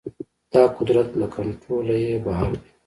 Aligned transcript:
دا 0.53 0.63
قدرت 0.77 1.09
له 1.19 1.25
کنټروله 1.35 1.95
يې 2.05 2.13
بهر 2.25 2.51
دی. 2.61 2.69